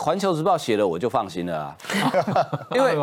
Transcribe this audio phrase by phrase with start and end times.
[0.00, 1.76] 环球时报写了，我就放心了啊，
[2.74, 2.96] 因为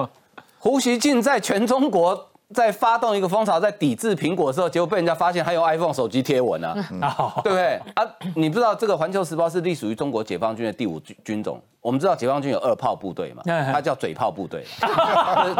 [0.58, 6.73] 胡锡进在全中国在发动一个风潮，在抵制苹果的时候，结果被人家发现他用 iPhone 手机贴文啊，
[7.44, 7.80] 对不对？
[7.94, 8.04] 啊？
[8.36, 14.66] 你不知道这个环球时报是隶属于中国解放军的第五军军种，我们知道解放军有二炮部队嘛，它叫嘴炮部队，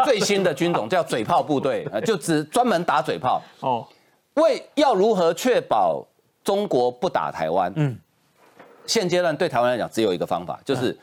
[0.04, 3.40] 最新的军种叫嘴炮部队， 就只专门打嘴炮。
[3.60, 3.86] 哦，
[4.34, 6.04] 为要如何确保
[6.42, 7.72] 中国不打台湾？
[7.76, 7.96] 嗯，
[8.86, 10.98] 现阶段对台湾来讲只有一个方法，就是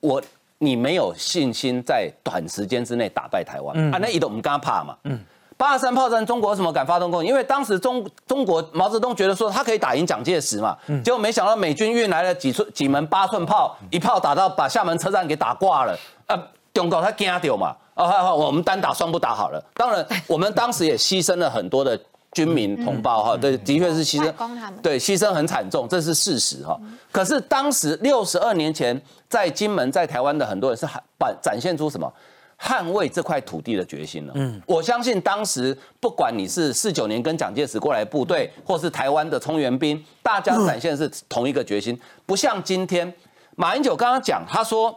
[0.00, 0.22] 我。
[0.62, 3.96] 你没有信心在短时间之内打败台湾啊？
[3.98, 4.94] 那一的我们刚刚怕嘛？
[5.04, 5.18] 嗯，
[5.56, 7.28] 八二三炮战，中国为什么敢发动攻击？
[7.28, 16.38] 因为当时中中国毛泽东觉得说他可以打赢蒋介石嘛，结果没想到美军运来了几寸几门八寸炮，一炮打到把厦门车站给打挂了啊！
[16.74, 17.74] 中国他惊掉嘛？
[17.94, 19.64] 啊，我们单打双不打好了。
[19.72, 21.98] 当然，我们当时也牺牲了很多的。
[22.32, 24.32] 军民同胞哈，对，的确是牺牲，
[24.80, 26.80] 对，牺牲很惨重，这是事实哈。
[27.10, 30.86] 可是当时六十二年前，在金门，在台湾的很多人是
[31.18, 32.12] 展展现出什么
[32.60, 34.32] 捍卫这块土地的决心了。
[34.36, 43.12] 嗯，我相信当时不管你是四九年跟蒋介石过来部队，或是台湾的冲援兵，大家展现是同一个决心，不像今天
[43.56, 44.96] 马英九刚刚讲，他说，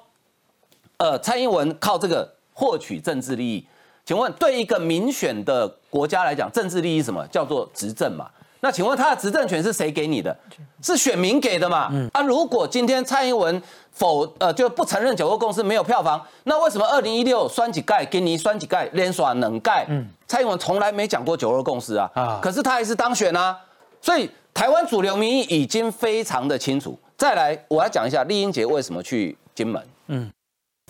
[0.98, 3.66] 呃，蔡英文靠这个获取政治利益。
[4.06, 8.30] 请问，对一个民选的国家来讲，政治利益什么叫做执政嘛？
[8.60, 10.36] 那请问他的执政权是谁给你的？
[10.82, 11.90] 是选民给的嘛？
[12.14, 19.86] 啊，如果今天蔡英文否呃就不承认九个公司没有票房，那为什么二零一六酸几盖给你酸几盖连耍能盖？
[19.90, 23.58] 嗯，蔡英文从来没讲过九二共识啊，啊，可是他还是当选啊，
[24.02, 26.98] 所以台湾主流民意已经非常的清楚。
[27.18, 29.82] 再来，我要讲一下丽英杰为什么去金门？
[30.08, 30.32] 嗯，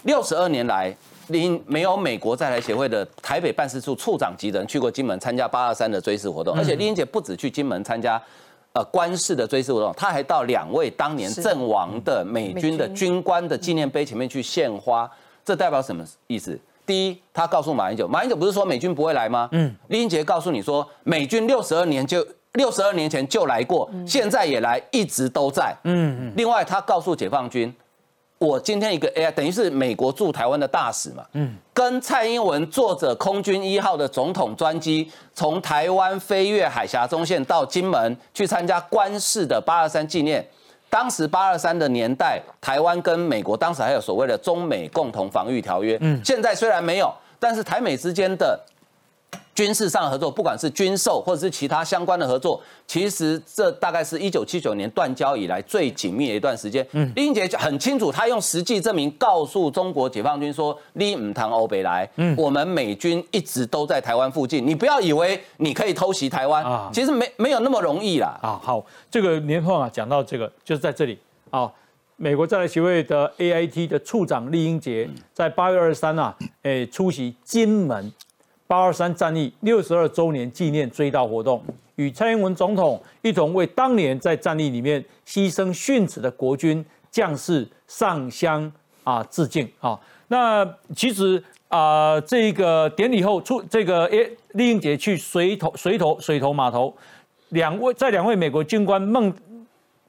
[0.03, 0.95] 六十二年来。
[1.27, 8.21] 林没有美国在台协会的台北办事处处长级人去过金门参加八二三的追思活动，而且丽英姐不止去金门参加，
[8.73, 15.09] 呃，官式的追思活动，她还到两位当年阵亡的美军的军官的纪念碑前面去献花，
[15.45, 16.59] 这代表什么意思？
[16.85, 19.47] 第一，他告诉马英九，马英九不是说美军不会来吗？
[19.53, 25.73] 嗯，丽英杰告诉你说，美军六十二年就六十二年前就来过，现在也来，一直都在。
[25.85, 26.33] 嗯嗯。
[26.35, 27.73] 另外，他告诉解放军。
[28.43, 40.45] 我今天一个 AI 等于是美国驻台湾的大使嘛，嗯，跟蔡英文坐着空军一号的总统专机，从台湾飞越海峡中线到金门去参加官式的八二三纪念。
[40.89, 48.59] 当时八二三的年代，台湾跟美国当时还有所谓的中美共同防御条约，嗯，现在虽然没有，但是台美之间的。
[49.55, 56.85] 军事上合作，不管是军售或者是其他相关的合作，其实这大概是一九七九年断交以来最紧密的一段时间。
[56.93, 71.19] 嗯，李英杰很清楚，他用实际证明告诉中国解放军说：“你唔谈欧北来，嗯，我们美军一直都在台湾附近，你不要以为你可以偷袭台湾啊，其实没没有那么容易啦。”啊，好，这个年后啊，讲到这个就是在这里
[71.51, 71.71] 啊，
[72.15, 78.11] 美国在台协会的 AIT 的处长李英杰在八月二十三啊，诶，出席金门。
[78.73, 81.63] 八二三战役六十二周年纪念追悼活动，
[81.93, 88.71] 与蔡英文总统一同为当年在战役里面牺牲殉职的国军将士上香
[89.03, 89.99] 啊致敬啊。
[90.29, 96.91] 那其实啊，这个典礼后出这个诶，丽英姐去水头水头水头码头，
[97.49, 99.31] 两位在两位美国军官孟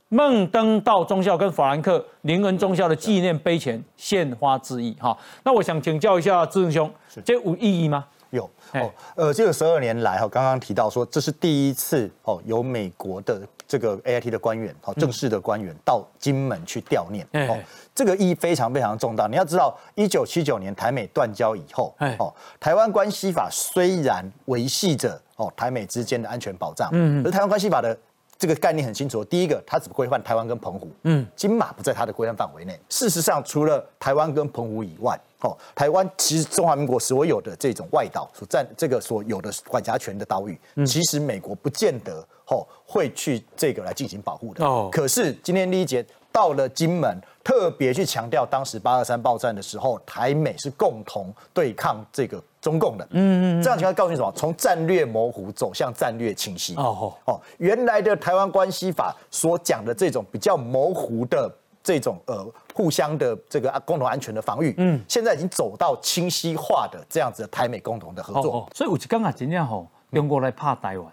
[0.08, 5.14] 孟登道中校跟法兰克林恩中校的纪念碑前献花致意哈。
[5.42, 6.90] 那我想请教一下志正兄，
[7.22, 8.06] 这有意义吗？
[8.34, 17.56] 有哦，呃，这个十二年来哈，刚刚提到说这是第一次哦，有美国的这个 A I T 的官员，哦，正式的官员到金门去悼念，哦，
[17.94, 19.26] 这个意义非常非常重大。
[19.26, 27.96] 你要知道，一九七九年台美断交以后，哦，台湾关系法虽然维系着哦台美之间的安全保障，嗯，而台湾关系法的。
[28.38, 32.78] 这个概念很清楚，第一个，它只规范台湾跟澎湖，嗯，金马不在它的规范范围内。
[32.88, 44.64] 事实上，除了台湾跟澎湖以外，哦，台湾其实中华民国所有的这种外岛所占这个所有的管辖权的岛屿，其实美国不见得哦会去这个来进行保护的。
[44.64, 46.04] 哦，可是今天第一节
[46.34, 47.22] 到了金门。
[47.44, 53.04] 特别去强调，当时八二三爆战的时候，台美是共同对抗这个中共的。
[53.10, 54.32] 嗯嗯这样情况告诉你什么？
[54.34, 56.74] 从战略模糊走向战略清晰。
[56.76, 68.66] 哦哦，原来的台湾关系法所讲的这种比较模糊的这种呃互相的这个共同安全的防御，嗯，现在已经走到清晰化的这样子的台美共同的合作。
[68.74, 71.06] 所以有一刚啊，真正吼，中国来怕台湾，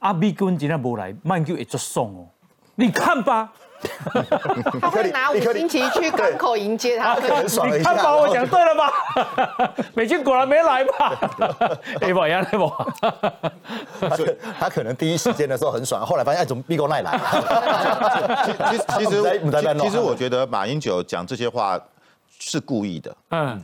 [0.00, 2.26] 阿美军真正无来，曼就会作爽哦。
[2.74, 3.52] 你看吧。
[4.80, 8.92] 他会拿五星旗去港口迎接他，很爽你看把，我讲对了吧？
[9.94, 11.18] 美军果然没来吧？
[12.00, 12.72] 哎，不，杨不，
[14.58, 17.18] 他可能第一时间的时候很爽，后来发现哎，怎么逼宫奈来？
[18.44, 21.78] 其实其实其实我觉得马英九讲这些话
[22.38, 23.62] 是故意的，嗯，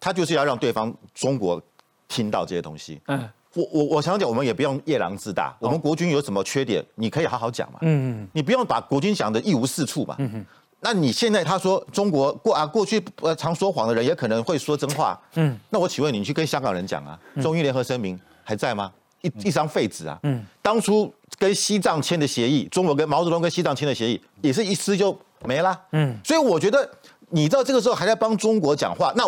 [0.00, 1.60] 他就是要让对方中国
[2.08, 3.28] 听到这些东西，嗯。
[3.54, 5.54] 我我我想讲，我们也不用夜郎自大。
[5.60, 7.78] 我们国军有什么缺点，你可以好好讲嘛。
[7.82, 10.16] 嗯嗯你不用把国军讲的一无是处嘛。
[10.18, 10.44] 嗯
[10.84, 15.20] 那你现在他说中国过啊过去呃常说谎的人，也可能会说真话。
[15.34, 15.56] 嗯。
[15.70, 18.90] 那我请问你去跟香港人讲啊，中英联合声明还在吗？
[19.20, 20.18] 一一张废纸啊。
[20.24, 20.44] 嗯。
[20.60, 25.78] 当初跟西藏签的协议，中国跟毛泽东跟西藏签的协议，也是一撕就没了。
[25.92, 26.18] 嗯。
[26.24, 26.90] 所以我觉得
[27.28, 29.24] 你到这个时候还在帮中国讲话，那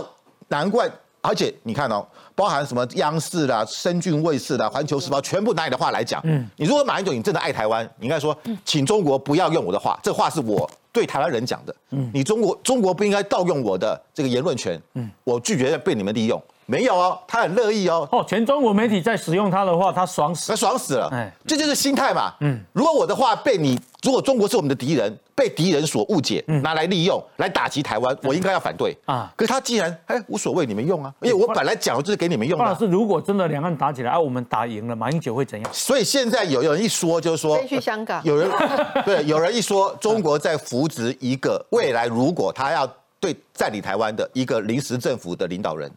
[0.48, 0.90] 难怪。
[1.24, 6.20] 而且你看哦，包含什么央视啦、深圳卫视啦、环球时报，全部拿你的话来讲。
[6.24, 11.74] 嗯，你如果马英九你真的爱台湾，你应该说，请中国不要用我的话，这话是我对台湾人讲的。
[11.90, 14.80] 嗯，你中国中国不应该盗用我的这个言论权。
[14.92, 16.40] 嗯，我拒绝被你们利用。
[16.66, 18.08] 没有哦，他很乐意哦。
[18.10, 21.08] 哦，全中国媒体在使用他的话，他爽死，他爽死了。
[21.12, 22.32] 哎，这就是心态嘛。
[22.40, 29.32] 嗯，如果我的话被你，如果中国是我们的敌人，被敌人所误解，拿来利用，来打击台湾，我应该要反对啊。
[29.36, 32.58] 可是他既然哎无所谓，你们用啊，因为我本来讲的就是给你们用。
[32.58, 35.70] 范老师，如果真的两岸打起来，啊，我们打赢了，马英九会怎样？
[35.72, 38.22] 所以现在有有人一说，就是说去香港。
[38.24, 38.50] 有人
[39.04, 42.88] 对有人一说，中国在扶植一个未来如果他要
[43.20, 45.90] 对占领台湾的一个临时政府的领导人，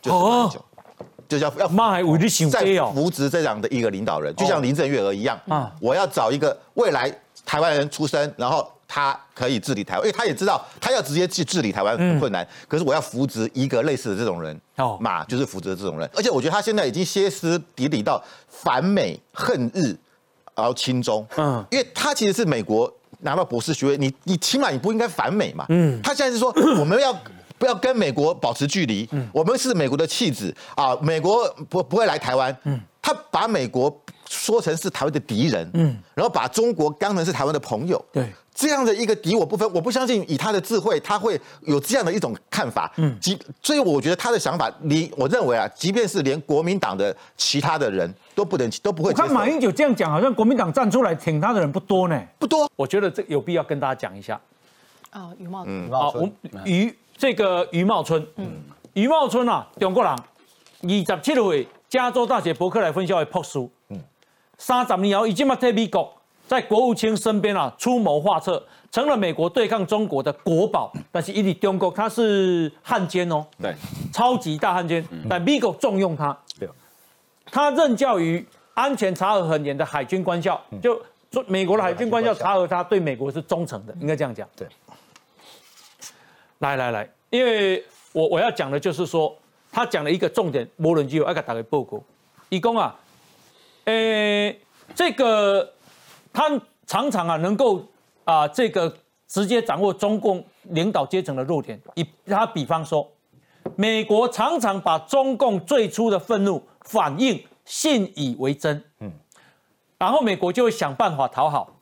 [0.00, 0.64] 就是马英九。
[1.28, 2.60] 就叫要妈还为你想在
[2.92, 5.70] 扶植这样的一个领导人，就像林郑月娥一样啊！
[5.80, 7.08] 我要找一个未来
[7.46, 12.44] 台湾人出身，然后他可以治理台湾，因为他也知道他要直接去治理台湾很困难。
[12.66, 16.10] 可是我要扶植一个类似的这种人，哦，马就是扶植这种人。
[16.16, 19.96] 而且我觉得他现在已经歇斯底里到反美恨日，
[20.56, 27.16] 然后亲中，嗯，因为他其实是美国拿到博士学位，你你起码你不应该反美嘛，嗯，他现在是说我们要。
[27.60, 30.96] 不要跟美国保持距离，嗯我们是美国的弃子啊！
[31.02, 33.94] 美国不不会来台湾，嗯他把美国
[34.26, 42.90] 说成是台湾的敌人，嗯然后把中国当成是台湾的朋友，对这样的一个敌我不分，我不相信以他的智慧，他会有这样的一种看法。
[42.96, 49.10] 嗯，即所以我觉得他的想法，你我认为啊，即便是连国民党的其他的人都不能都不会。
[49.10, 52.70] 我看马英九这样讲，好像国民党站出来挺他的人不多呢，不多。
[52.74, 54.40] 我觉得这有必要跟大家讲一下。
[55.10, 56.30] 啊，余茂，嗯，好，我
[56.64, 56.94] 余。
[57.20, 58.26] 这个余茂春，
[58.94, 63.58] 余茂春啊，中国人，二十七岁，加州大学伯克莱分校的博士，
[64.56, 66.10] 三十年后已经嘛在美国，
[66.48, 70.90] 在国务卿身边啊出谋划策，成了美国对抗中国的国宝。
[71.12, 73.74] 但是，一里中国他是汉奸哦，对，
[74.10, 76.66] 超级大汉奸，但美国重用他，对，
[77.52, 78.42] 他任教于
[78.72, 80.98] 安全查核很严的海军官校，就
[81.30, 82.32] 说美国的海军官校。
[82.32, 84.66] 查核他对美国是忠诚的，应该这样讲，对。
[86.60, 89.34] 来来来，因为我我要讲的就是说，
[89.72, 92.02] 他讲了一个重点，摩伦基友爱给打给报告，
[92.50, 92.94] 一共啊，
[93.84, 94.54] 呃，
[94.94, 95.72] 这个
[96.32, 96.50] 他
[96.86, 97.82] 常常啊能够
[98.24, 98.94] 啊这个
[99.26, 101.80] 直接掌握中共领导阶层的弱点。
[101.94, 103.10] 以他比方说，
[103.74, 109.10] 美国常常把中共最初的愤怒反应信以为真，嗯，
[109.96, 111.79] 然后美国就会想办法讨好。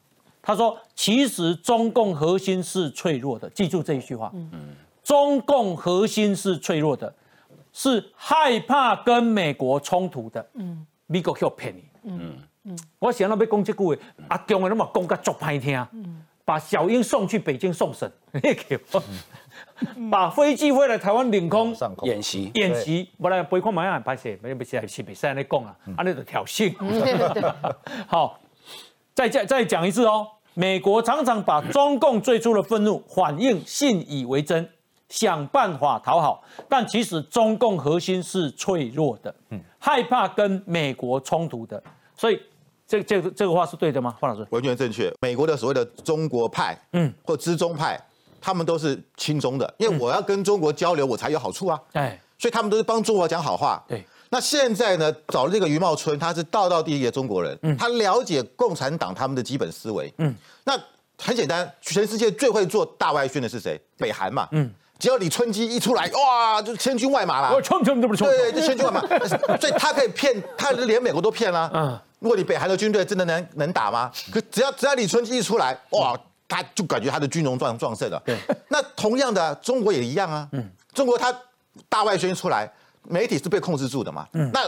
[0.49, 4.33] 他说：“其实中共核心是脆弱的，记住这一句话。
[5.05, 7.15] 中共核心是脆弱的，
[7.71, 10.49] 是害怕跟美国冲突的。
[11.07, 11.85] 美国要骗你。
[12.05, 12.35] 嗯
[12.65, 13.95] 嗯，我想到被攻击句话，
[14.29, 15.87] 阿中的那么讲个足歹听。
[16.47, 18.11] 把小英送去北京送审，
[20.11, 26.75] 把飞机飞来台湾领空演习演习，不然不看马上拍摄，没不是是比赛来讲啊，啊那个挑衅。
[28.07, 28.41] 好，
[29.15, 30.27] 再再再讲一次哦。”
[30.59, 34.69] 美国常常把中共最初的愤怒反应信以为真，
[35.09, 41.81] 想办法讨好，但其实中共核心是脆弱的，嗯，害怕跟美国冲突的，
[42.17, 42.43] 所以
[42.89, 44.17] 这这这个话是对的吗？
[44.19, 44.45] 方老师？
[44.51, 45.15] 完全正确。
[45.21, 47.97] 美国的所谓的中国派，嗯，或知中派，
[48.41, 54.05] 他们都是亲中的，因为我要跟中国交流，我才有好处啊，哎，所以他们都是帮中国讲好话，对。
[54.31, 55.13] 那现在呢？
[55.29, 60.13] 找了这个余茂春，他是道道地地的中国人，他了解共产党他们的基本思维。
[60.19, 60.79] 嗯，那
[61.17, 63.81] 很简单，全世界最会做大外宣的是谁？
[63.97, 64.47] 北韩嘛。
[64.53, 67.55] 嗯，只要李春基一出来，哇，就千军万马了。
[67.55, 68.29] 我冲冲都不冲。
[68.29, 69.01] 对，就千军万马。
[69.57, 71.71] 所以他可以骗，他连美国都骗了。
[71.73, 74.13] 嗯，如果你北韩的军队真的能能打吗？
[74.31, 76.15] 可只要只要李春基一出来，哇，
[76.47, 78.23] 他就感觉他的军容壮壮盛了。
[78.27, 78.37] 对。
[78.69, 80.47] 那同样的，中国也一样啊。
[80.53, 80.71] 嗯。
[80.93, 81.35] 中国他
[81.89, 82.71] 大外宣出来。
[83.11, 84.27] 媒体是被控制住的嘛？
[84.33, 84.61] 嗯那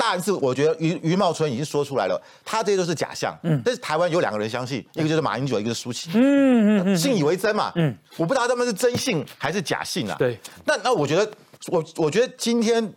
[0.00, 3.36] 但是我觉得余余茂春已经说出来了，他这些都是假象。
[3.42, 6.10] 嗯，但是台湾有两个人相信，一个就是马英九，一个是舒淇。
[6.14, 7.72] 嗯嗯嗯，信以为真嘛。
[7.74, 10.14] 嗯，我不知道他们是真信还是假信啊。
[10.16, 10.38] 对。
[10.64, 11.28] 那那我觉得，
[11.72, 12.94] 我我觉得今天。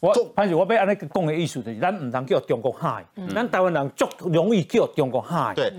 [0.00, 5.52] 我潘是我被安尼讲的意思就是，咱唔能叫中国害，咱台湾人足容易叫中国害。
[5.54, 5.70] 对，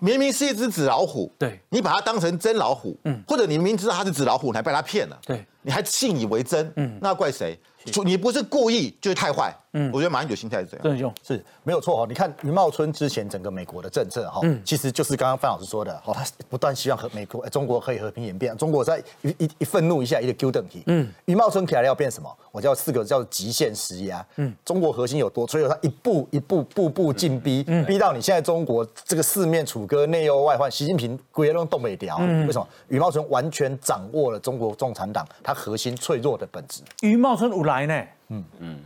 [0.00, 7.56] 明明是一只纸老虎，对，你把它当成真老虎，嗯，或者你明明知道它是纸老虎，你还被它骗了，对，你还信以为真，嗯，那怪谁？
[8.04, 9.56] 你不是故意，就是太坏。
[9.74, 10.82] 嗯，我觉得马英九心态是这样。
[10.82, 12.06] 郑兄是没有错哈。
[12.08, 18.56] 你看余茂春之前整个美国的政策哈，其实就是刚刚范老师说的哈，他不断希望和美国、中国可以和平演变。
[18.56, 20.82] 中国在一一一愤怒一下，一个 Q 等级。
[20.86, 22.28] 嗯，余茂春起来要变什么？
[22.50, 24.24] 我叫四个叫极限施压。
[24.36, 25.44] 嗯，中国核心有多？
[25.46, 32.16] 脆弱他一步一步步步进逼，逼到你现在中国这个四面楚歌、内忧外患，习近平鬼都动不了。
[32.46, 32.66] 为什么？
[32.88, 36.80] 余茂春完全掌握了中国共产党他核心脆弱的本质。
[37.02, 38.02] 余茂春无来呢？
[38.28, 38.78] 嗯嗯。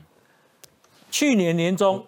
[1.11, 2.05] 去年年中，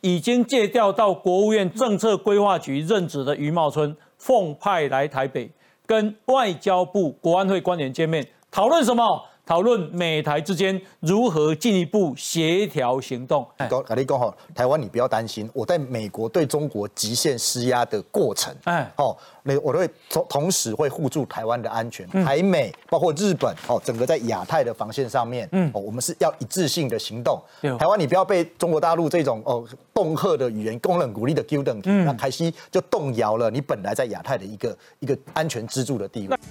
[0.00, 5.50] 已经借调到国务院政策规划局任职的余茂春，奉派来台北，
[5.86, 9.24] 跟外交部国安会官员见面，讨论什么？
[9.46, 13.46] 讨论美台之间如何进一步协调行动。
[13.86, 22.06] 跟你讲好，台湾你不要担心，我在美国对中国极限施压的过程，哎，哦，那我都会同同时会护住台湾的安全。
[22.24, 27.40] 台美包括日本，哦，整个在亚太的防线上面，嗯，哦，我们是要一致性的行动。
[27.78, 36.36] 台湾你不要被中国大陆这种哦恫吓的语言、公冷鼓励的 Q 等，那凯西就动摇了你本来在亚太的一个一个安全支柱的地位。